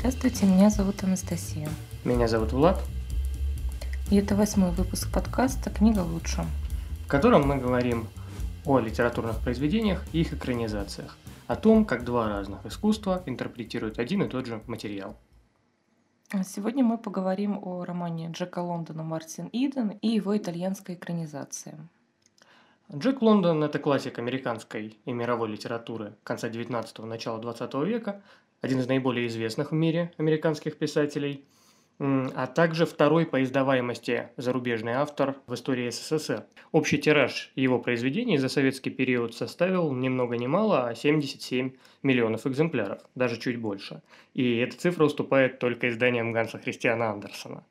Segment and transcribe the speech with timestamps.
[0.00, 1.68] Здравствуйте, меня зовут Анастасия.
[2.04, 2.82] Меня зовут Влад.
[4.10, 6.46] И это восьмой выпуск подкаста «Книга лучше»,
[7.04, 8.08] в котором мы говорим
[8.64, 11.18] о литературных произведениях и их экранизациях,
[11.48, 15.18] о том, как два разных искусства интерпретируют один и тот же материал.
[16.44, 21.76] Сегодня мы поговорим о романе Джека Лондона «Мартин Иден» и его итальянской экранизации.
[22.90, 28.22] Джек Лондон– это классик американской и мировой литературы конца 19-го, начала 20 века,
[28.60, 31.44] один из наиболее известных в мире американских писателей,
[31.98, 36.46] а также второй по издаваемости зарубежный автор в истории СССР.
[36.72, 42.46] Общий тираж его произведений за советский период составил ни много ни мало, а 77 миллионов
[42.46, 44.02] экземпляров, даже чуть больше.
[44.32, 47.64] И эта цифра уступает только изданиям Ганса Христиана Андерсона.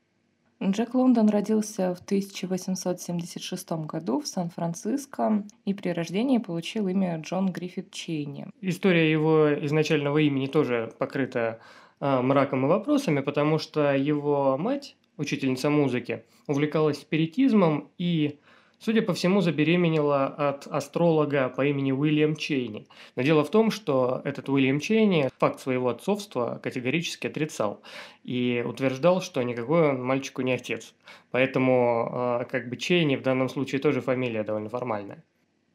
[0.62, 7.92] Джек Лондон родился в 1876 году в Сан-Франциско и при рождении получил имя Джон Гриффит
[7.92, 8.48] Чейни.
[8.60, 11.60] История его изначального имени тоже покрыта
[12.02, 18.40] э, мраком и вопросами, потому что его мать, учительница музыки, увлекалась спиритизмом и
[18.80, 22.88] судя по всему, забеременела от астролога по имени Уильям Чейни.
[23.16, 27.82] Но дело в том, что этот Уильям Чейни факт своего отцовства категорически отрицал
[28.24, 30.94] и утверждал, что никакой он мальчику не отец.
[31.32, 35.24] Поэтому а, как бы Чейни в данном случае тоже фамилия довольно формальная.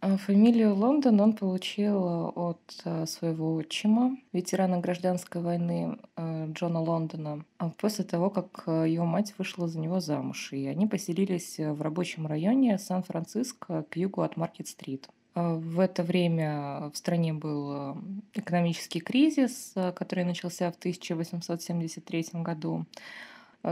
[0.06, 7.42] А фамилию Лондон он получил от э, своего отчима, ветерана гражданской войны э, Джона Лондона,
[7.56, 10.52] а после того, как э, его мать вышла за него замуж.
[10.52, 15.08] И они поселились в рабочем районе Сан-Франциско к югу от Маркет-стрит.
[15.34, 17.96] В это время в стране был
[18.34, 22.84] экономический кризис, который начался в 1873 году.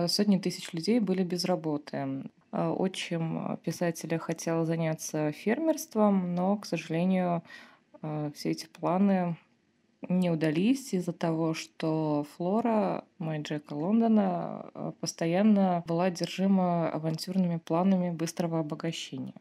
[0.07, 2.25] Сотни тысяч людей были без работы.
[2.53, 7.43] Э, отчим писателя хотел заняться фермерством, но, к сожалению,
[8.03, 9.37] э, все эти планы
[10.09, 18.11] не удались из-за того, что Флора, мать Джека Лондона, э, постоянно была одержима авантюрными планами
[18.11, 19.35] быстрого обогащения.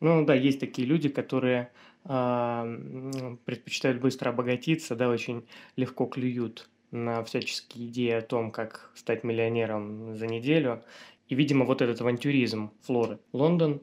[0.00, 1.70] Ну да, есть такие люди, которые
[2.04, 5.44] э, предпочитают быстро обогатиться, да, очень
[5.76, 10.82] легко клюют на всяческие идеи о том, как стать миллионером за неделю.
[11.28, 13.18] И, видимо, вот этот авантюризм Флоры.
[13.32, 13.80] Лондон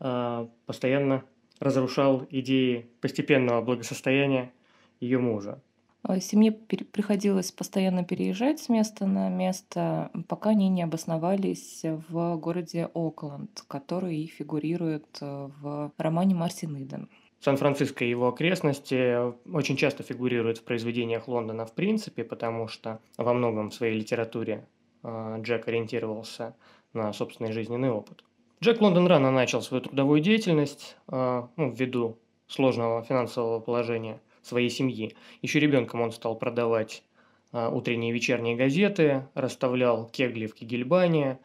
[0.00, 1.24] э, постоянно
[1.60, 4.52] разрушал идеи постепенного благосостояния
[5.00, 5.60] ее мужа.
[6.02, 12.88] А семье приходилось постоянно переезжать с места на место, пока они не обосновались в городе
[12.94, 17.08] Окленд, который фигурирует э, в романе Мартин Иден.
[17.40, 23.32] Сан-Франциско и его окрестности очень часто фигурируют в произведениях Лондона в принципе, потому что во
[23.32, 24.66] многом в своей литературе
[25.02, 26.56] э, Джек ориентировался
[26.92, 28.24] на собственный жизненный опыт.
[28.60, 32.18] Джек Лондон рано начал свою трудовую деятельность, а, ну, ввиду
[32.48, 35.14] сложного финансового положения своей семьи.
[35.42, 37.04] Еще ребенком он стал продавать
[37.52, 41.38] а, утренние и вечерние газеты, расставлял кегли в кегельбане,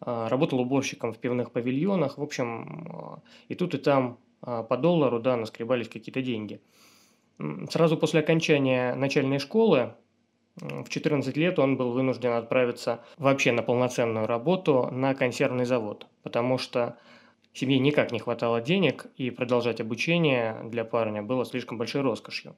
[0.00, 2.18] а, работал уборщиком в пивных павильонах.
[2.18, 6.60] В общем, и тут и там по доллару, да, наскребались какие-то деньги.
[7.70, 9.94] Сразу после окончания начальной школы
[10.56, 16.58] в 14 лет он был вынужден отправиться вообще на полноценную работу на консервный завод, потому
[16.58, 16.98] что
[17.52, 22.56] семье никак не хватало денег, и продолжать обучение для парня было слишком большой роскошью.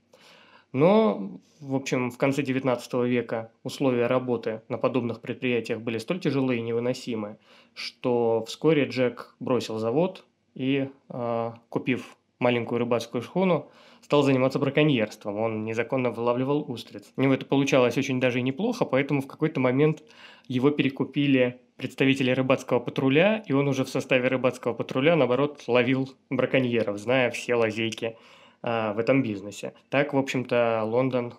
[0.73, 6.61] Но, в общем, в конце 19 века условия работы на подобных предприятиях были столь тяжелые
[6.61, 7.39] и невыносимы,
[7.75, 13.71] что вскоре Джек бросил завод и, э, купив маленькую рыбацкую шхуну,
[14.03, 15.39] стал заниматься браконьерством.
[15.39, 17.13] Он незаконно вылавливал устриц.
[17.17, 20.03] У него это получалось очень даже и неплохо, поэтому в какой-то момент
[20.49, 26.99] его перекупили представители рыбацкого патруля, и он уже в составе рыбацкого патруля, наоборот, ловил браконьеров,
[26.99, 28.17] зная все лазейки
[28.63, 29.75] а, в этом бизнесе.
[29.89, 31.35] Так, в общем-то, Лондон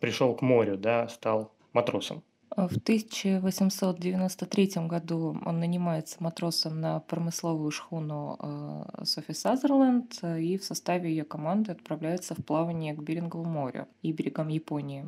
[0.00, 2.22] пришел к морю, да, стал матросом.
[2.56, 11.10] В 1893 году он нанимается матросом на промысловую шхуну э, Софи Сазерленд и в составе
[11.10, 15.04] ее команды отправляется в плавание к Берингову морю и берегам Японии.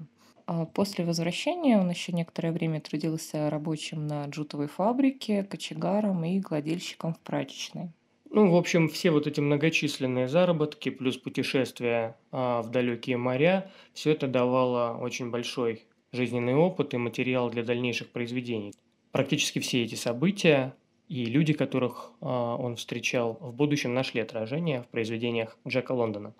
[0.46, 7.14] А после возвращения он еще некоторое время трудился рабочим на джутовой фабрике, кочегаром и гладильщиком
[7.14, 7.92] в прачечной.
[8.30, 14.12] Ну, в общем, все вот эти многочисленные заработки плюс путешествия а, в далекие моря, все
[14.12, 18.72] это давало очень большой жизненный опыт и материал для дальнейших произведений.
[19.12, 20.74] Практически все эти события
[21.08, 26.34] и люди, которых э, он встречал в будущем, нашли отражение в произведениях Джека Лондона.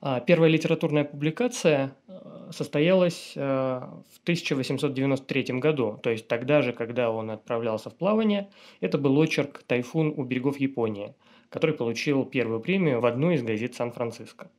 [0.00, 7.30] А первая литературная публикация э, состоялась в 1893 году, то есть тогда же, когда он
[7.30, 8.48] отправлялся в плавание.
[8.80, 11.14] Это был очерк «Тайфун у берегов Японии»,
[11.48, 14.50] который получил первую премию в одной из газет Сан-Франциско.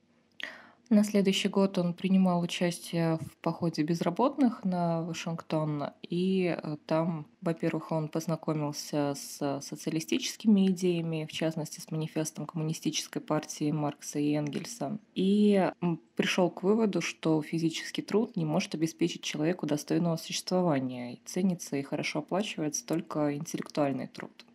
[0.91, 7.93] На следующий год он принимал участие в походе безработных на Вашингтон, и э, там, во-первых,
[7.93, 15.71] он познакомился с социалистическими идеями, в частности, с манифестом коммунистической партии Маркса и Энгельса, и
[16.17, 21.83] пришел к выводу, что физический труд не может обеспечить человеку достойного существования, и ценится и
[21.83, 24.45] хорошо оплачивается только интеллектуальный труд.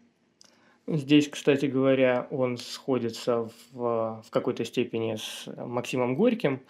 [0.89, 6.63] Здесь, кстати говоря, он сходится в, в какой-то степени с Максимом Горьким,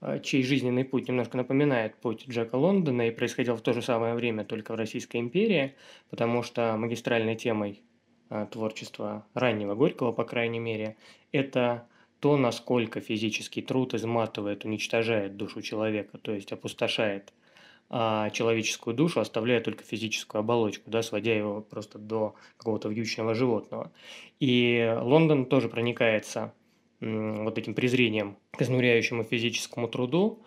[0.00, 4.14] э, чей жизненный путь немножко напоминает путь Джека Лондона и происходил в то же самое
[4.14, 5.76] время только в Российской империи,
[6.10, 7.80] потому что магистральной темой
[8.28, 10.96] э, творчества раннего Горького, по крайней мере,
[11.30, 11.86] это
[12.18, 17.32] то, насколько физический труд изматывает, уничтожает душу человека, то есть опустошает
[17.92, 23.90] а человеческую душу, оставляя только физическую оболочку, да, сводя его просто до какого-то вьючного животного.
[24.38, 26.54] И Лондон тоже проникается
[27.00, 30.40] вот этим презрением к изнуряющему физическому труду.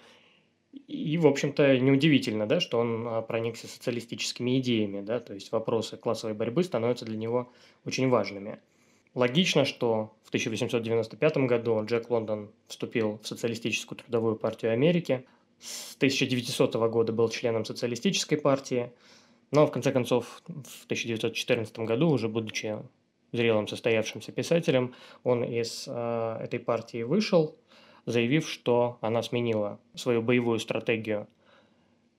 [0.88, 5.98] И, в общем-то, неудивительно, да, что он а, проникся социалистическими идеями, да, то есть вопросы
[5.98, 7.52] классовой борьбы становятся для него
[7.86, 8.60] очень важными.
[9.14, 15.26] Логично, что в 1895 году Джек Лондон вступил в Социалистическую трудовую партию Америки,
[15.64, 18.92] с 1900 года был членом социалистической партии,
[19.52, 22.78] но в конце концов в 1914 году, уже будучи
[23.32, 24.94] зрелым состоявшимся писателем,
[25.24, 27.56] он из э, этой партии вышел,
[28.06, 31.28] заявив, что она сменила свою боевую стратегию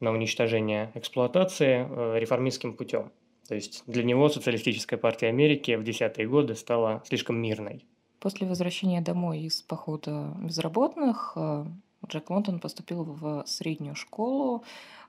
[0.00, 3.12] на уничтожение эксплуатации э, реформистским путем.
[3.46, 7.84] То есть для него социалистическая партия Америки в десятые годы стала слишком мирной.
[8.20, 11.66] После возвращения домой из похода безработных э,
[12.06, 14.64] Джек Лондон поступил в среднюю школу,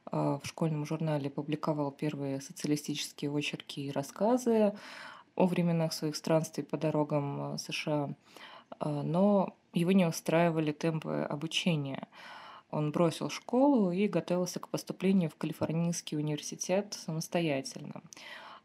[0.06, 4.74] а, в школьном журнале публиковал первые социалистические очерки и рассказы
[5.36, 8.10] о временах своих странствий по дорогам а, США,
[8.80, 12.08] а, но его не устраивали темпы обучения.
[12.72, 18.02] Он бросил школу и готовился к поступлению в Калифорнийский университет самостоятельно.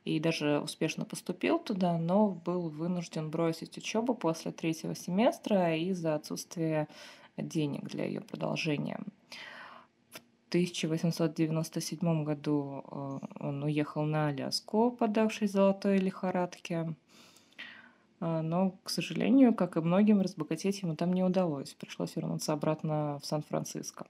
[0.04, 6.88] И даже успешно поступил туда, но был вынужден бросить учебу после третьего семестра из-за отсутствия
[7.48, 9.00] денег для ее продолжения.
[10.10, 16.94] В 1897 году э, он уехал на Аляску, подавшись золотой лихорадке.
[18.20, 21.74] Э, но, к сожалению, как и многим, разбогатеть ему там не удалось.
[21.74, 24.06] Пришлось вернуться обратно в Сан-Франциско.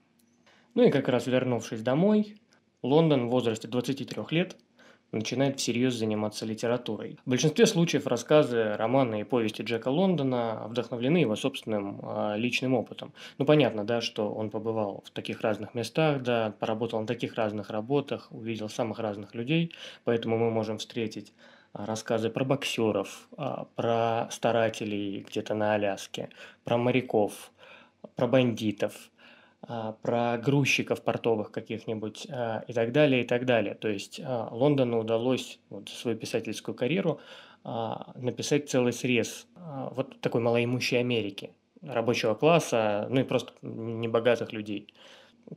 [0.73, 2.37] Ну и как раз вернувшись домой,
[2.81, 4.57] Лондон в возрасте 23 лет
[5.11, 7.17] начинает всерьез заниматься литературой.
[7.25, 13.13] В большинстве случаев рассказы, романы и повести Джека Лондона вдохновлены его собственным э, личным опытом.
[13.37, 17.69] Ну, понятно, да, что он побывал в таких разных местах, да, поработал на таких разных
[17.69, 19.73] работах, увидел самых разных людей,
[20.03, 21.33] поэтому мы можем встретить
[21.73, 23.29] рассказы про боксеров,
[23.75, 26.29] про старателей где-то на Аляске,
[26.63, 27.51] про моряков,
[28.15, 29.10] про бандитов– а,
[29.67, 33.75] про грузчиков портовых каких-нибудь а, и так далее, и так далее.
[33.75, 37.19] То есть а, Лондону удалось вот, свою писательскую карьеру
[38.15, 39.45] написать целый срез
[39.91, 41.51] вот такой малоимущей Америки,
[41.83, 44.91] рабочего класса, ну и просто небогатых людей.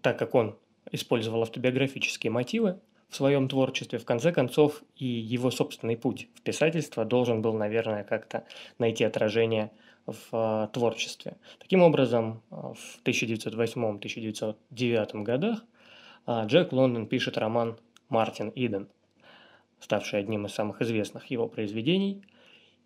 [0.03, 0.59] Так как он
[0.93, 2.79] использовал автобиографические мотивы
[3.15, 8.03] в своем творчестве, в конце концов и его собственный путь в писательство должен был, наверное,
[8.03, 8.43] как-то
[8.81, 9.71] найти отражение
[10.05, 11.37] в а, творчестве.
[11.61, 15.65] Таким образом, а, в 1908-1909 годах
[16.27, 18.89] а, Джек Лондон пишет роман «Мартин Иден»,
[19.79, 22.21] ставший одним из самых известных его произведений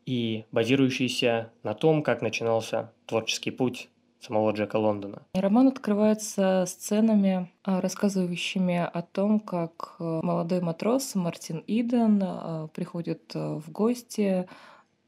[0.05, 3.89] и базирующийся на том, как начинался творческий путь
[4.21, 5.23] самого Джека Лондона.
[5.35, 14.49] Роман открывается сценами, рассказывающими о том, как молодой матрос Мартин Иден приходит в гости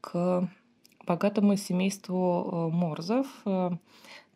[0.01, 0.49] к
[1.05, 3.27] богатому семейству Морзов,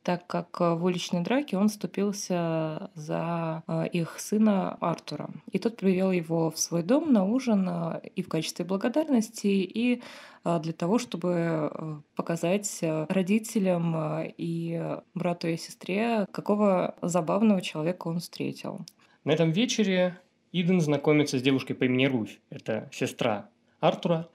[0.05, 5.29] так как в уличной драке он вступился за э, их сына Артура.
[5.51, 7.69] И тот привел его в свой дом на ужин
[8.15, 10.01] и в качестве благодарности, и
[10.43, 13.95] для того, чтобы показать родителям
[14.37, 18.85] и брату и сестре, какого забавного человека он встретил.
[19.23, 20.19] На этом вечере
[20.51, 22.39] Иден знакомится с девушкой по имени Руфь.
[22.49, 23.49] Это сестра
[23.81, 24.29] Артура.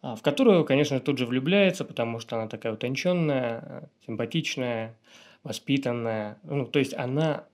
[0.00, 4.96] А, в которую, конечно, тут же влюбляется, потому что она такая утонченная, симпатичная,
[5.42, 6.38] воспитанная.
[6.44, 7.46] Ну, то есть она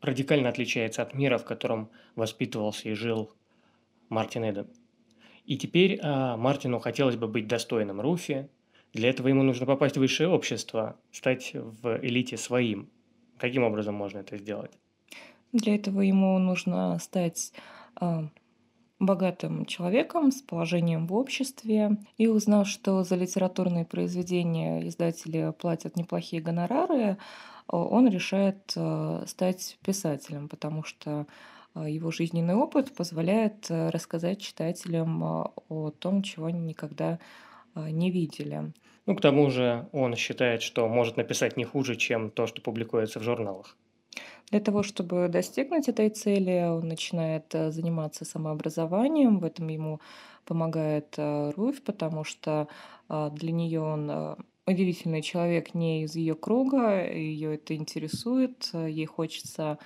[0.00, 3.32] радикально отличается от мира, в котором воспитывался и жил
[4.08, 4.66] Мартин Эден.
[5.44, 8.48] И теперь а, Мартину хотелось бы быть достойным Руфи.
[8.92, 12.88] Для этого ему нужно попасть в высшее общество, стать в элите своим.
[13.38, 14.72] Каким образом можно это сделать?
[15.52, 17.52] Для этого ему нужно стать
[17.96, 18.28] а,
[19.06, 21.98] богатым человеком с положением в обществе.
[22.18, 27.18] И узнав, что за литературные произведения издатели платят неплохие гонорары,
[27.66, 31.26] он решает э, стать писателем, потому что
[31.74, 37.18] э, его жизненный опыт позволяет э, рассказать читателям о том, чего они никогда
[37.74, 38.72] не видели.
[39.06, 43.18] Ну, к тому же он считает, что может написать не хуже, чем то, что публикуется
[43.18, 43.76] в журналах.
[44.50, 49.38] Для того, чтобы достигнуть этой цели, он начинает заниматься самообразованием.
[49.38, 50.00] В этом ему
[50.44, 52.68] помогает Руфь, потому что
[53.08, 54.36] для нее он
[54.66, 59.78] удивительный человек не из ее круга, ее это интересует, ей хочется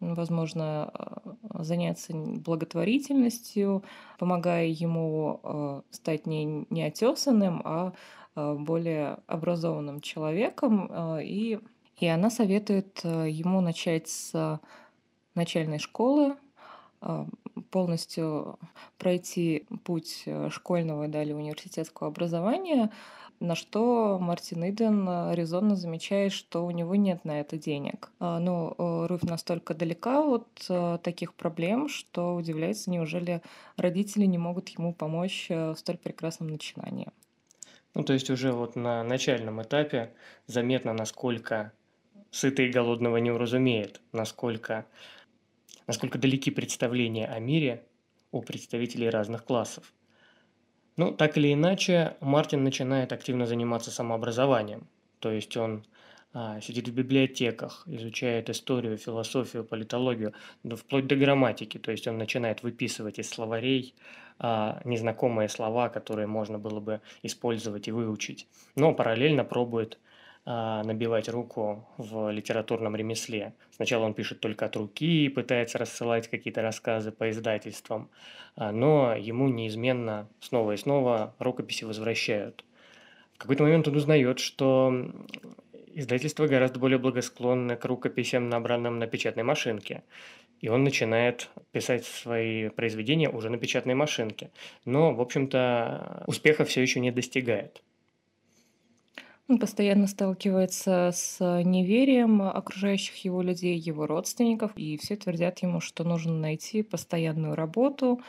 [0.00, 3.84] возможно, э, заняться благотворительностью,
[4.18, 7.92] помогая ему э, стать не неотесанным, а
[8.34, 10.90] э, более образованным человеком.
[11.20, 11.58] И,
[12.00, 14.60] и она советует ему начать с
[15.34, 16.36] начальной школы,
[17.70, 18.58] полностью
[18.98, 22.90] пройти путь школьного и далее университетского образования,
[23.40, 28.10] на что Мартин Иден э, резонно замечает, что у него нет на это денег.
[28.20, 33.40] А, ну, э, Руфь настолько далека от э, таких проблем, что удивляется, неужели
[33.76, 37.08] родители не могут ему помочь в столь прекрасном начинании.
[37.94, 40.12] Ну, то есть уже вот на начальном этапе
[40.46, 41.72] заметно, насколько
[42.30, 44.86] сытый и голодного не уразумеет, насколько,
[45.86, 47.84] насколько далеки представления о мире
[48.32, 49.92] у представителей разных классов.
[50.96, 54.86] Ну, так или иначе, Мартин начинает активно заниматься самообразованием.
[55.18, 55.84] То есть он
[56.32, 60.32] а, сидит в библиотеках, изучает историю, философию, политологию,
[60.62, 61.78] да, вплоть до грамматики.
[61.78, 63.94] То есть он начинает выписывать из словарей
[64.38, 68.46] а, незнакомые слова, которые можно было бы использовать и выучить.
[68.76, 69.98] Но параллельно пробует
[70.46, 73.54] набивать руку в литературном ремесле.
[73.76, 78.10] Сначала он пишет только от руки, пытается рассылать какие-то рассказы по издательствам,
[78.56, 82.64] а, но ему неизменно снова и снова рукописи возвращают.
[83.34, 85.12] В какой-то момент он узнает, что
[85.94, 90.02] издательства гораздо более благосклонны к рукописям, набранным на печатной машинке.
[90.60, 94.50] И он начинает писать свои произведения уже на печатной машинке.
[94.84, 97.82] Но, в общем-то, успеха все еще не достигает.
[99.50, 106.04] Он постоянно сталкивается с неверием окружающих его людей, его родственников, и все твердят ему, что
[106.04, 108.20] нужно найти постоянную работу,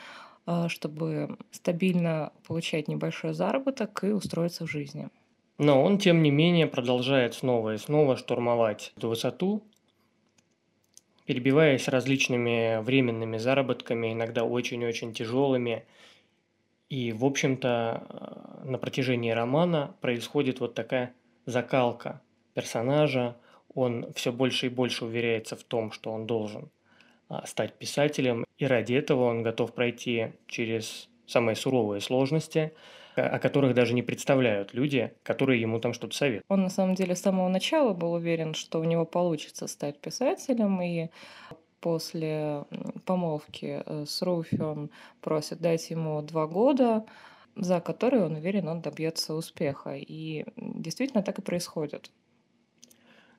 [0.48, 5.10] а, чтобы стабильно получать небольшой заработок и устроиться в жизни.
[5.60, 9.62] Но он, тем не менее, продолжает снова и снова штурмовать эту высоту,
[11.26, 15.86] перебиваясь различными временными заработками, иногда очень-очень тяжелыми,
[16.92, 21.14] и, в общем-то, э, на протяжении романа происходит вот такая
[21.46, 22.22] закалка
[22.54, 23.38] персонажа.
[23.74, 26.70] Он все больше и больше уверяется в том, что он должен
[27.30, 32.74] а, стать писателем, и ради этого он готов пройти через самые суровые сложности,
[33.16, 36.44] о которых даже не представляют люди, которые ему там что-то советуют.
[36.50, 40.82] Он на самом деле с самого начала был уверен, что у него получится стать писателем,
[40.82, 41.08] и
[41.82, 42.66] после
[43.06, 47.06] помолвки э, с Руфи он просит дать ему два года,
[47.56, 49.96] за которые он уверен, он добьется успеха.
[49.96, 52.12] И действительно так и происходит.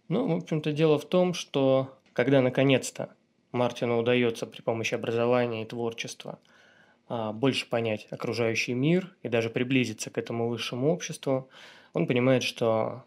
[0.08, 3.14] Ну, в общем-то, дело в том, что когда наконец-то
[3.52, 6.38] Мартину удается при помощи образования и творчества
[7.08, 11.48] а, больше понять окружающий мир и даже приблизиться к этому высшему обществу,
[11.92, 13.04] он понимает, что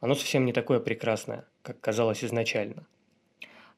[0.00, 2.86] оно совсем не такое прекрасное, как казалось изначально.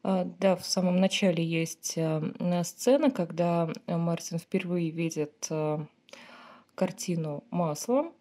[0.02, 5.78] А, да, в самом начале есть э, сцена, когда Мартин впервые видит э,
[6.74, 8.12] картину маслом.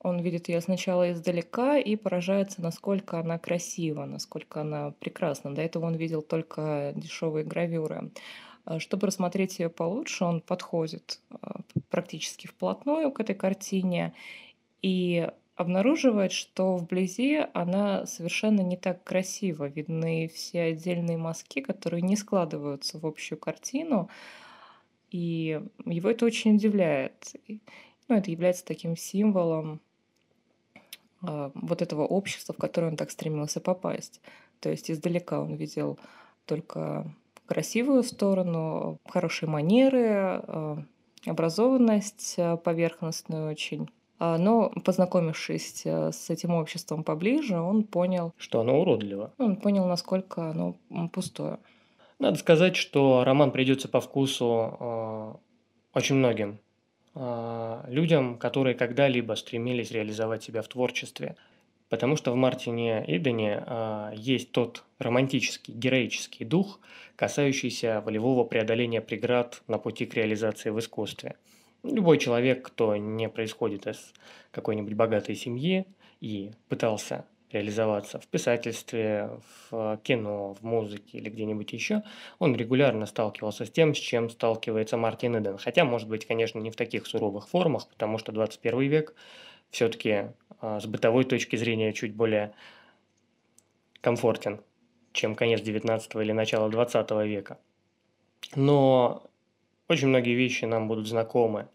[0.00, 5.52] Он видит ее сначала издалека и поражается, насколько она красива, насколько она прекрасна.
[5.52, 8.12] До этого он видел только дешевые гравюры.
[8.64, 14.12] А, чтобы рассмотреть ее получше, он подходит а, практически вплотную к этой картине
[14.82, 19.64] и обнаруживает, что вблизи она совершенно не так красиво.
[19.64, 24.10] Видны все отдельные мазки, которые не складываются в общую картину.
[25.10, 27.34] И его это очень удивляет.
[27.48, 29.80] Ну, это является таким символом
[31.22, 34.20] э, вот этого общества, в которое он так стремился попасть.
[34.60, 35.98] То есть издалека он видел
[36.44, 37.10] только
[37.46, 40.76] красивую сторону, хорошие манеры, э,
[41.24, 43.88] образованность э, поверхностную очень.
[44.18, 48.32] А, но познакомившись э, с этим обществом поближе, он понял...
[48.38, 49.32] Что оно уродливо.
[49.38, 50.76] Он понял, насколько оно
[51.12, 51.58] пустое.
[52.18, 55.34] Надо сказать, что роман придется по вкусу э,
[55.92, 56.58] очень многим
[57.14, 61.36] э, людям, которые когда-либо стремились реализовать себя в творчестве.
[61.88, 66.80] Потому что в Мартине Идене а, есть тот романтический, героический дух,
[67.14, 71.36] касающийся волевого преодоления преград на пути к реализации в искусстве.
[71.86, 74.12] Любой человек, кто не происходит из
[74.50, 75.86] какой-нибудь богатой семьи
[76.20, 79.38] и пытался реализоваться в писательстве,
[79.70, 82.02] в кино, в музыке или где-нибудь еще,
[82.38, 85.58] он регулярно сталкивался с тем, с чем сталкивается Мартин Иден.
[85.58, 89.14] Хотя, может быть, конечно, не в таких суровых формах, потому что 21 век
[89.70, 92.52] все-таки а, с бытовой точки зрения чуть более
[94.00, 94.60] комфортен,
[95.12, 97.58] чем конец 19 или начало 20 века.
[98.54, 99.30] Но
[99.88, 101.68] очень многие вещи нам будут знакомы.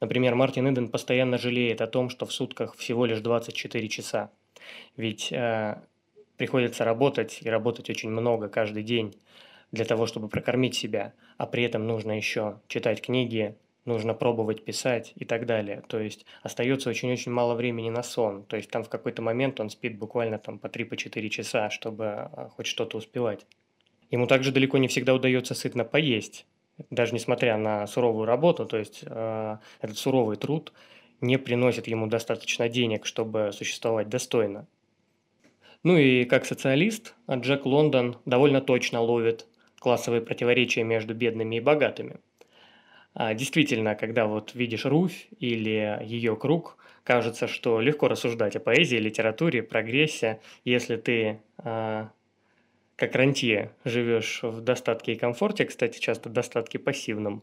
[0.00, 4.30] Например, Мартин Иден постоянно жалеет о том, что в сутках всего лишь 24 часа.
[4.96, 5.80] Ведь э,
[6.36, 9.14] приходится работать и работать очень много каждый день
[9.70, 15.12] для того, чтобы прокормить себя, а при этом нужно еще читать книги, нужно пробовать писать
[15.16, 15.82] и так далее.
[15.88, 18.44] То есть остается очень-очень мало времени на сон.
[18.44, 22.06] То есть там в какой-то момент он спит буквально там по 3-4 по часа, чтобы
[22.06, 23.46] а, хоть что-то успевать.
[24.10, 26.46] Ему также далеко не всегда удается сытно поесть,
[26.90, 30.72] даже несмотря на суровую работу, то есть э, этот суровый труд
[31.20, 34.66] не приносит ему достаточно денег, чтобы существовать достойно.
[35.82, 39.46] Ну и как социалист, Джек Лондон довольно точно ловит
[39.78, 42.16] классовые противоречия между бедными и богатыми–
[43.14, 48.96] а, действительно, когда вот видишь Руфь или ее круг, кажется, что легко рассуждать о поэзии,
[48.96, 52.10] литературе, прогрессе, если ты а,
[52.96, 57.42] как рантье живешь в достатке и комфорте, кстати, часто достатке пассивном,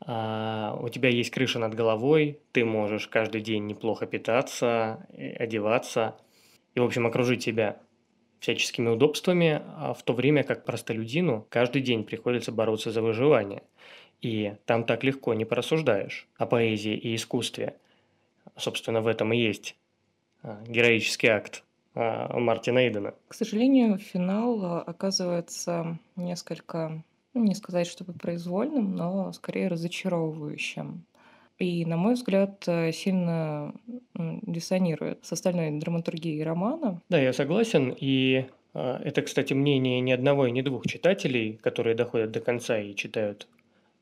[0.00, 5.06] а, у тебя есть крыша над головой, ты можешь каждый день неплохо питаться,
[5.38, 6.16] одеваться
[6.74, 7.78] и, в общем, окружить себя
[8.40, 13.62] всяческими удобствами, а в то время как простолюдину каждый день приходится бороться за выживание–
[14.22, 17.76] и там так легко не порассуждаешь о поэзии и искусстве.
[18.56, 19.76] Собственно, в этом и есть
[20.42, 21.64] а, героический акт
[21.96, 23.14] Мартина Эйдена.
[23.26, 27.02] К сожалению, финал а, оказывается несколько,
[27.34, 31.06] ну, не сказать, чтобы произвольным, но скорее разочаровывающим.
[31.58, 33.74] И, на мой взгляд, сильно
[34.14, 37.00] диссонирует с остальной драматургией романа.
[37.08, 37.96] Да, я согласен.
[37.98, 42.94] И это, кстати, мнение ни одного и ни двух читателей, которые доходят до конца и
[42.94, 43.48] читают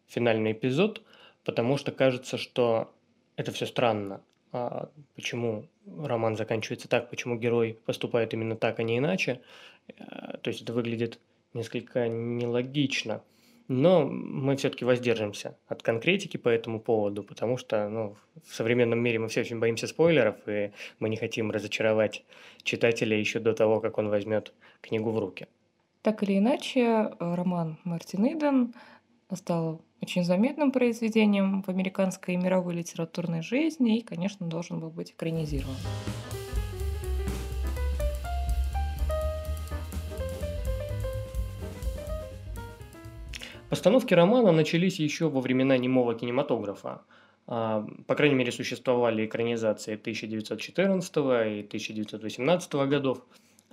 [0.09, 1.03] финальный эпизод,
[1.45, 2.93] потому что кажется, что
[3.37, 4.21] это все странно.
[4.51, 9.41] А почему роман заканчивается так, почему герой поступает именно так, а не иначе.
[9.89, 11.19] Э, то есть это выглядит
[11.53, 13.23] несколько нелогично.
[13.67, 18.17] Но мы все-таки воздержимся от конкретики по этому поводу, потому что ну,
[18.47, 22.25] в современном мире мы все очень боимся спойлеров, и мы не хотим разочаровать
[22.63, 25.47] читателя еще до того, как он возьмет книгу в руки.
[26.03, 28.75] Так или иначе, э, роман Мартин Иден
[29.33, 35.13] стал очень заметным произведением в американской и мировой литературной жизни и, конечно, должен был быть
[35.13, 35.77] экранизирован.
[43.71, 47.03] Постановки романа начались еще во времена немого кинематографа.
[47.47, 53.25] А, по крайней мере, существовали экранизации 1914 и 1918 годов,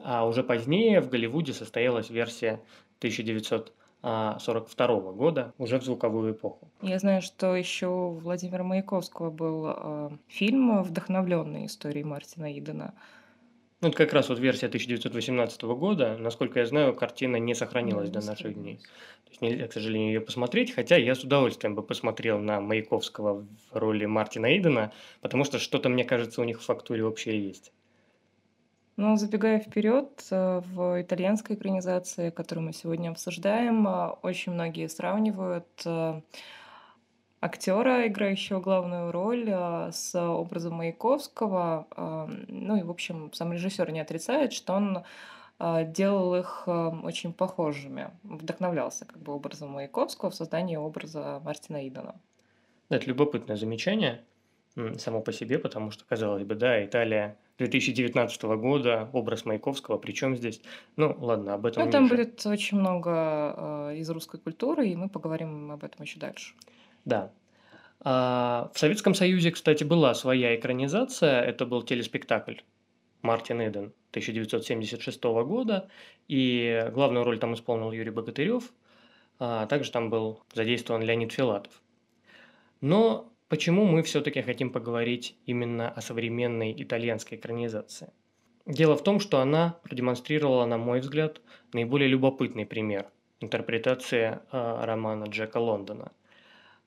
[0.04, 2.62] а уже позднее в Голливуде состоялась версия
[3.00, 6.68] 1900 1942 года, уже в звуковую эпоху.
[6.82, 12.94] Я знаю, что еще у Владимира Маяковского был э, фильм, вдохновленный историей Мартина Идена.
[13.82, 16.16] Ну, это как раз вот версия 1918 года.
[16.18, 18.78] Насколько я знаю, картина не сохранилась не до наших дней.
[19.26, 23.42] То есть нельзя, к сожалению, ее посмотреть, хотя я с удовольствием бы посмотрел на Маяковского
[23.42, 27.72] в роли Мартина Идена, потому что что-то, мне кажется, у них в фактуре общее есть.
[28.98, 35.66] Ну, забегая вперед, э, в итальянской экранизации, которую мы сегодня обсуждаем, э, очень многие сравнивают
[35.86, 36.22] э,
[37.40, 41.88] актера, играющего главную роль, с образом Маяковского.
[42.48, 45.04] Ну и, в общем, сам режиссер не отрицает, что он
[45.60, 52.14] делал их очень похожими, вдохновлялся как бы образом Маяковского в создании образа Мартина Идона.
[52.90, 54.22] Это любопытное замечание
[54.98, 60.62] само по себе, потому что, казалось бы, да, Италия 2019 года, образ Маяковского, причем здесь?
[60.96, 65.10] Ну, ладно, об этом Ну, там будет очень много э, из русской культуры, и мы
[65.10, 66.56] поговорим об этом еще дальше.
[67.06, 67.32] Да.
[68.00, 72.56] А, в Советском Союзе, кстати, была своя экранизация, это был телеспектакль
[73.22, 75.88] Мартин Иден 1976 года,
[76.28, 78.74] и главную роль там исполнил Юрий Богатырев,
[79.38, 81.74] а также там был задействован Леонид Филатов.
[82.82, 88.14] Но Почему мы все-таки хотим поговорить именно о современной итальянской экранизации?
[88.66, 91.42] Дело в том, что она продемонстрировала, на мой взгляд,
[91.74, 93.08] наиболее любопытный пример
[93.42, 96.14] интерпретации э, романа Джека Лондона.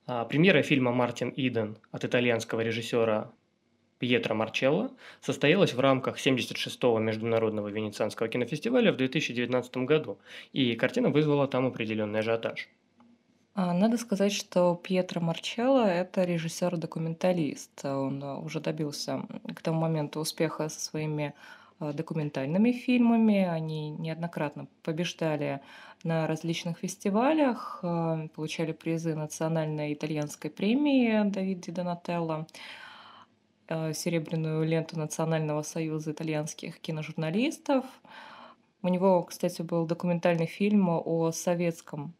[0.07, 3.31] А, премьера фильма «Мартин Иден» от итальянского режиссера
[3.99, 10.19] Пьетро Марчелло состоялась в рамках 76-го Международного Венецианского кинофестиваля в 2019 году,
[10.55, 12.71] и картина вызвала там определенный ажиотаж.
[13.57, 17.85] А, надо сказать, что Пьетро Марчелло– это режиссер-документалист.
[17.85, 21.35] Он а, уже добился к тому моменту успеха со своими
[21.79, 23.45] а, документальными фильмами.
[23.45, 25.61] Они неоднократно побеждали
[26.03, 27.79] на различных фестивалях,
[28.35, 32.47] получали призы национальной итальянской премии Давиди Донателло,
[33.69, 37.87] серебряную ленту Национального союза итальянских киножурналистов.
[38.83, 42.13] У него, кстати, был документальный фильм о советском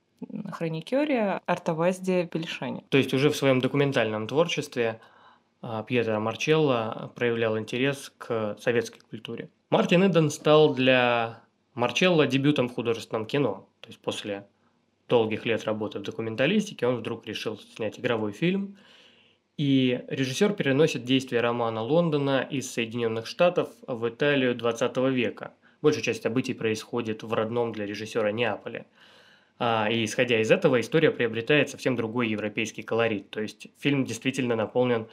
[0.53, 2.85] хроникере Артавазде Пелешани.
[2.89, 5.01] То есть уже в своем документальном творчестве
[5.63, 9.49] а, Пьетро Марчелло проявлял интерес к советской культуре.
[9.71, 11.43] Мартин Иден стал для
[11.75, 13.69] Марчелло дебютом в художественном кино.
[13.81, 14.47] То есть после
[15.09, 18.77] долгих лет работы в документалистике он вдруг решил снять игровой фильм.
[19.57, 25.55] И режиссер переносит действие романа Лондона из Соединенных Штатов в Италию 20 века.
[25.81, 28.87] Большая часть событий происходит в родном для режиссера Неаполе–
[29.59, 33.31] а, и исходя из этого, история приобретает совсем другой европейский колорит.
[33.31, 35.07] То есть фильм действительно наполнен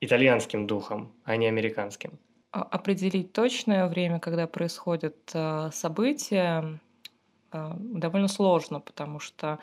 [0.00, 2.18] итальянским духом, а не американским.
[2.50, 6.78] А, определить точное время, когда происходят э, события,
[7.52, 9.58] э, довольно сложно, потому что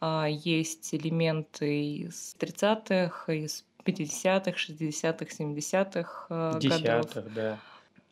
[0.00, 7.34] э, есть элементы из 30-х, из 50-х, 60-х, 70-х годов.
[7.34, 7.58] да.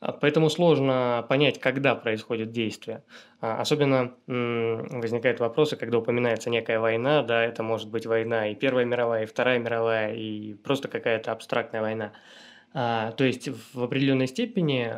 [0.00, 3.02] А, поэтому сложно понять, когда происходит действие.
[3.40, 8.84] А, особенно возникают вопросы, когда упоминается некая война, да, это может быть война и Первая
[8.84, 12.12] мировая, и Вторая мировая, и просто какая-то абстрактная война.
[12.74, 14.92] А, то есть в определенной степени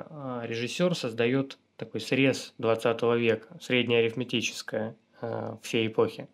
[0.47, 4.97] режиссер создает такой срез 20 века, среднеарифметическое
[5.63, 6.29] всей эпохи.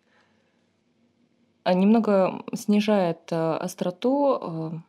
[1.65, 4.81] Немного снижает остроту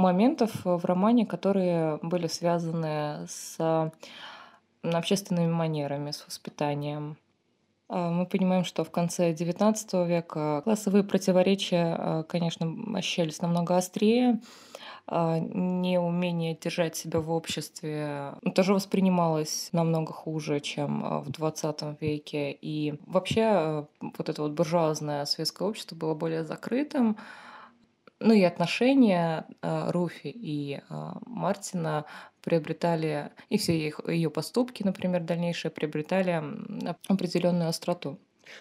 [0.00, 3.92] моментов в романе, которые были связаны с
[4.82, 7.16] общественными манерами, с воспитанием.
[7.90, 14.40] А, мы понимаем, что в конце XIX века классовые противоречия, а, конечно, ощущались намного острее.
[15.06, 22.52] А, неумение держать себя в обществе тоже воспринималось намного хуже, чем в XX веке.
[22.52, 27.16] И вообще вот это вот буржуазное светское общество было более закрытым,
[28.20, 30.80] ну и отношения э, Руфи и э,
[31.26, 32.04] Мартина
[32.42, 36.42] приобретали, и все их, ее поступки, например, дальнейшие, приобретали
[37.08, 38.18] определенную остроту.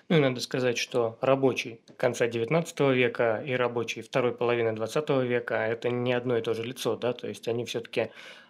[0.08, 5.56] Ну и надо сказать, что рабочий конца XIX века и рабочий второй половины XX века–
[5.67, 8.10] это не одно и то же лицо, да, то есть они все-таки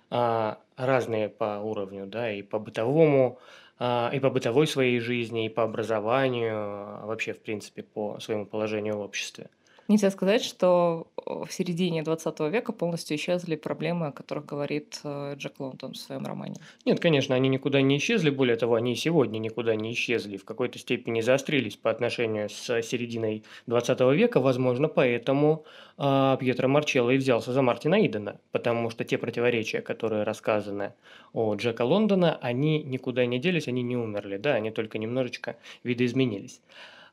[0.10, 3.40] а, разные по уровню, да, и по бытовому,
[3.78, 8.46] а, и по бытовой своей жизни, и по образованию, а вообще, в принципе, по своему
[8.46, 9.50] положению в обществе.
[9.90, 15.60] Нельзя сказать, что в середине 20 века полностью исчезли проблемы, о которых говорит э, Джек
[15.60, 16.58] Лондон в своем романе.
[16.86, 18.30] Нет, конечно, они никуда не исчезли.
[18.30, 20.38] Более того, они и сегодня никуда не исчезли.
[20.38, 24.40] В какой-то степени заострились по отношению с серединой 20 века.
[24.40, 25.66] Возможно, поэтому
[25.98, 28.40] э, Пьетро Марчелло и взялся за Мартина Идена.
[28.52, 30.94] Потому что те противоречия, которые рассказаны
[31.34, 34.38] о Джека Лондона, они никуда не делись, они не умерли.
[34.38, 36.62] Да, они только немножечко видоизменились.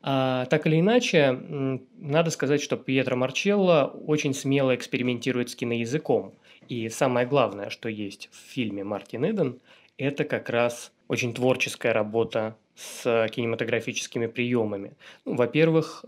[0.02, 6.34] А, так или иначе, надо сказать, что Пьетро Марчелло очень смело экспериментирует с киноязыком.
[6.68, 9.60] И самое главное, что есть в фильме «Мартин Иден»,
[9.98, 14.92] это как раз очень творческая работа с кинематографическими приемами.
[15.24, 16.04] Ну, во-первых,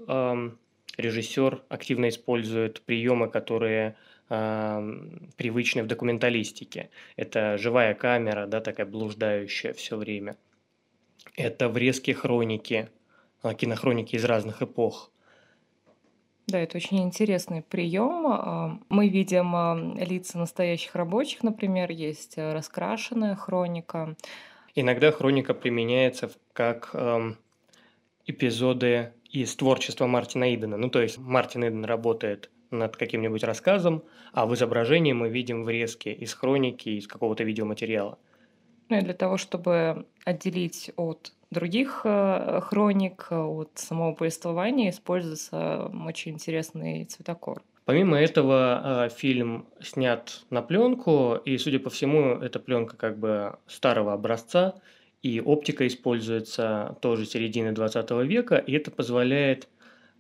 [0.97, 3.97] режиссер активно использует приемы, которые
[4.29, 6.91] привычны в документалистике.
[7.17, 10.37] Это живая камера, да, такая блуждающая все время.
[11.35, 12.91] Это врезки хроники,
[13.59, 15.11] кинохроники из разных эпох.
[16.47, 18.27] Да, это очень интересный прием.
[18.27, 24.17] А, мы видим а, лица настоящих рабочих, например, есть раскрашенная хроника.
[24.75, 26.95] Иногда хроника применяется как
[28.27, 30.77] эпизоды из творчества Мартина Идена.
[30.77, 36.11] Ну, то есть Мартин Иден работает над каким-нибудь рассказом, а в изображении мы видим врезки
[36.11, 38.19] из хроники, из какого-то видеоматериала.
[38.89, 47.05] И для того, чтобы отделить от других э, хроник, от самого повествования используется очень интересный
[47.05, 47.63] цветокор.
[47.85, 53.59] Помимо этого, э, фильм снят на пленку, и, судя по всему, эта пленка как бы
[53.67, 54.75] старого образца,
[55.23, 59.69] и оптика используется тоже середины 20 века, и это позволяет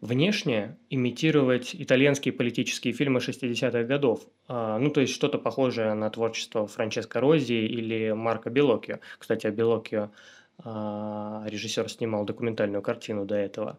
[0.00, 4.26] внешне имитировать итальянские политические фильмы 60-х годов.
[4.46, 8.98] А, ну, то есть что-то похожее на творчество Франческо Рози или Марко Белокио.
[9.18, 10.10] Кстати, о Белокио
[10.58, 13.78] а, режиссер снимал документальную картину до этого.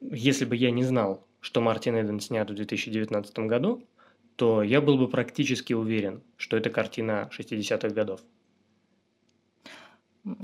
[0.00, 3.82] Если бы я не знал, что Мартин Эден снят в 2019 году,
[4.36, 8.20] то я был бы практически уверен, что это картина 60-х годов.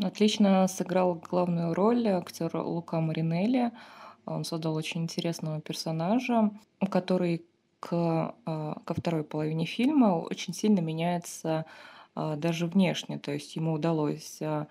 [0.00, 3.72] Отлично сыграл главную роль актер Лука Маринелли.
[4.26, 6.50] Он создал очень интересного персонажа,
[6.90, 7.44] который
[7.82, 11.66] к, а, ко второй половине фильма очень сильно меняется
[12.14, 13.18] а, даже внешне.
[13.18, 14.68] То есть ему удалось а,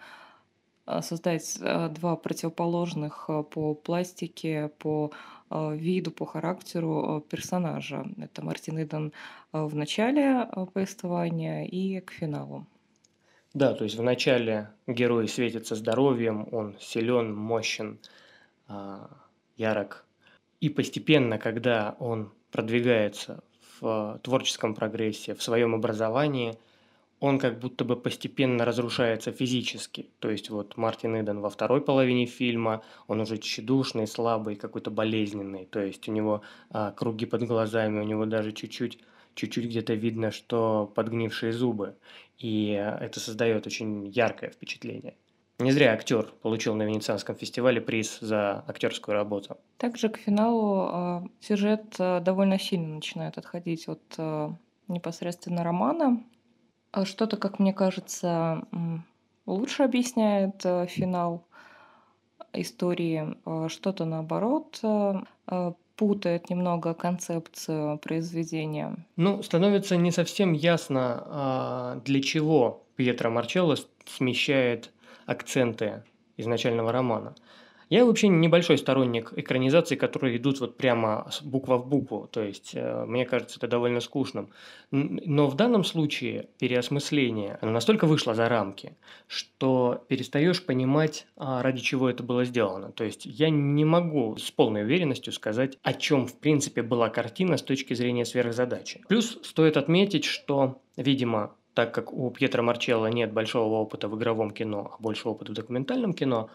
[1.01, 5.11] создать два противоположных по пластике, по
[5.49, 8.05] виду, по характеру персонажа.
[8.17, 9.13] Это Мартин Иден
[9.53, 12.65] в начале повествования и к финалу.
[13.53, 17.99] Да, то есть в начале герой светится здоровьем, он силен, мощен,
[19.61, 20.05] ярок.
[20.59, 23.43] И постепенно, когда он продвигается
[23.79, 26.57] в творческом прогрессе, в своем образовании,
[27.19, 30.09] он как будто бы постепенно разрушается физически.
[30.19, 35.65] То есть вот Мартин Иден во второй половине фильма, он уже тщедушный, слабый, какой-то болезненный.
[35.65, 38.97] То есть у него а, круги под глазами, у него даже чуть-чуть
[39.35, 41.95] чуть-чуть где-то видно, что подгнившие зубы.
[42.37, 45.15] И это создает очень яркое впечатление.
[45.61, 49.57] Не зря актер получил на Венецианском фестивале приз за актерскую работу.
[49.77, 54.49] Также к финалу э, сюжет э, довольно сильно начинает отходить от э,
[54.87, 56.23] непосредственно романа.
[57.03, 58.63] Что-то, как мне кажется,
[59.45, 61.45] лучше объясняет э, финал
[62.53, 65.21] истории, э, что-то наоборот э,
[65.95, 68.95] путает немного концепцию произведения.
[69.15, 73.75] Ну, становится не совсем ясно, для чего Пьетро Марчелло
[74.07, 74.89] смещает
[75.25, 76.03] акценты
[76.37, 77.35] изначального романа.
[77.91, 83.03] Я вообще небольшой сторонник экранизаций, которые идут вот прямо буква в букву, то есть э,
[83.05, 84.49] мне кажется это довольно скучным.
[84.91, 88.95] Но в данном случае переосмысление оно настолько вышло за рамки,
[89.27, 92.93] что перестаешь понимать, а, ради чего это было сделано.
[92.93, 97.57] То есть я не могу с полной уверенностью сказать, о чем в принципе была картина
[97.57, 99.01] с точки зрения сверхзадачи.
[99.09, 104.51] Плюс стоит отметить, что, видимо, так как у Пьетро Марчелло нет большого опыта в игровом
[104.51, 106.49] кино, а больше опыта в документальном кино,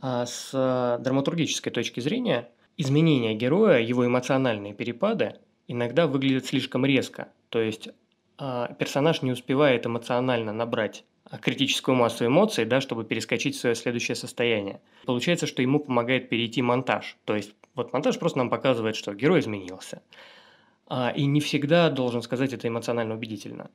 [0.00, 7.28] а с драматургической точки зрения изменения героя, его эмоциональные перепады иногда выглядят слишком резко.
[7.50, 7.88] То есть
[8.38, 11.04] а, персонаж не успевает эмоционально набрать
[11.42, 14.80] критическую массу эмоций, да, чтобы перескочить в свое следующее состояние.
[15.04, 17.16] Получается, что ему помогает перейти монтаж.
[17.24, 20.02] То есть вот монтаж просто нам показывает, что герой изменился.
[20.86, 23.70] А, и не всегда, должен сказать, это эмоционально убедительно.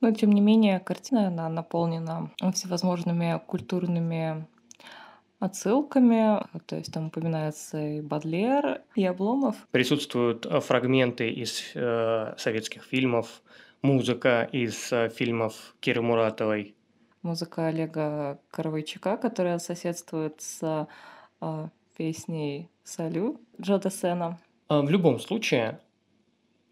[0.00, 4.46] Но, тем не менее, картина она наполнена всевозможными культурными
[5.40, 9.56] отсылками, то есть там упоминается и Бадлер, и Обломов.
[9.70, 13.42] Присутствуют э, фрагменты из э, советских фильмов,
[13.82, 16.74] музыка из э, фильмов Киры Муратовой.
[17.22, 20.88] Музыка Олега Коровайчука, которая соседствует с
[21.40, 24.38] э, песней «Салют» Джода Сена.
[24.68, 25.78] А в любом случае,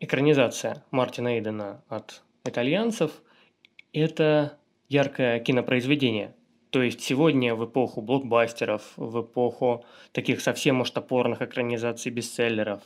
[0.00, 3.10] экранизация Мартина Эйдена от итальянцев–
[3.92, 6.34] это яркое кинопроизведение.
[6.70, 12.82] То есть сегодня в эпоху блокбастеров, в эпоху таких совсем уж топорных экранизаций бестселлеров,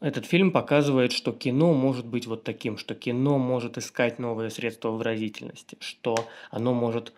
[0.00, 4.90] этот фильм показывает, что кино может быть вот таким, что кино может искать новые средства
[4.90, 6.16] выразительности, что
[6.50, 7.14] оно может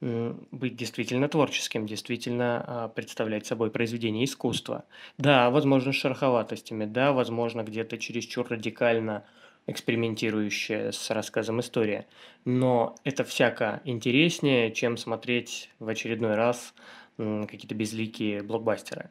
[0.00, 4.84] быть действительно творческим, действительно а, представлять собой произведение искусства.
[5.18, 9.24] Да, возможно, с шероховатостями, да, возможно, где-то чересчур радикально
[9.66, 12.06] экспериментирующая с рассказом история.
[12.44, 16.74] Но это всяко интереснее, чем смотреть в очередной раз
[17.16, 19.10] какие-то безликие блокбастеры.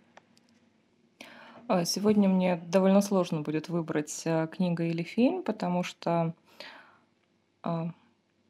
[1.67, 6.33] А, сегодня мне довольно сложно будет выбрать а, книга или фильм, потому что,
[7.62, 7.91] а,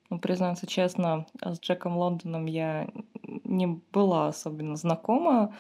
[0.09, 2.87] ну, признаться честно, с Джеком Лондоном я
[3.43, 5.53] не была особенно знакома.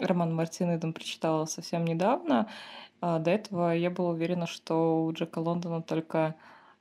[0.00, 2.48] Роман Мартин Иден прочитала совсем недавно.
[3.06, 6.36] А до этого я была уверена, что у Джека Лондона только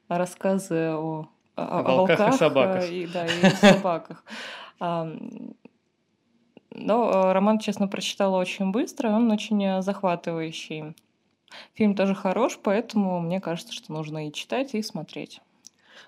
[0.07, 2.89] рассказы о, о, о волках, волках и собаках.
[2.89, 4.23] И, да, и собаках.
[4.79, 5.17] Но
[7.11, 10.95] э, роман, честно, прочитала очень быстро, он очень захватывающий.
[11.73, 15.41] Фильм тоже хорош, поэтому мне кажется, что нужно и читать, и смотреть.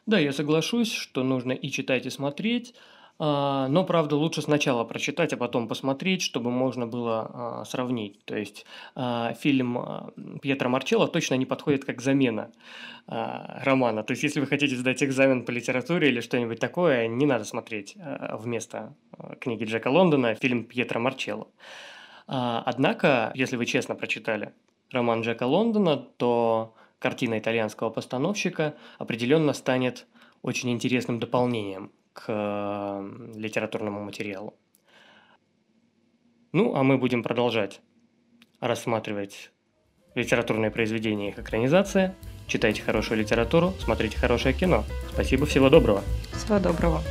[0.06, 2.74] Да, я соглашусь, что нужно и читать, и смотреть.
[3.18, 8.24] А, но, правда, лучше сначала прочитать, а потом посмотреть, чтобы можно было а, сравнить.
[8.26, 12.52] То есть а, фильм Пьетро Марчелло точно не подходит как замена
[13.08, 14.04] романа.
[14.04, 17.96] То есть если вы хотите сдать экзамен по литературе или что-нибудь такое, не надо смотреть
[18.32, 18.96] вместо
[19.40, 21.48] книги Джека Лондона фильм Пьетро Марчелло.
[22.26, 24.54] Однако, если вы честно прочитали
[24.92, 30.08] роман Джека Лондона, то картина итальянского постановщика определенно станет
[30.42, 33.04] очень интересным дополнением к
[33.36, 34.56] литературному материалу.
[36.54, 37.82] Ну, а мы будем продолжать
[38.62, 39.52] рассматривать
[40.16, 42.16] литературные произведения и их экранизация.
[42.48, 44.86] Читайте хорошую литературу, смотрите хорошее кино.
[45.12, 46.02] Спасибо, всего доброго.
[46.32, 47.02] Всего доброго.